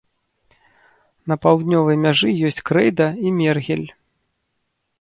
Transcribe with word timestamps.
На 1.31 1.35
паўднёвай 1.43 1.97
мяжы 2.07 2.29
ёсць 2.49 2.59
крэйда 2.73 3.07
і 3.25 3.37
мергель. 3.39 3.87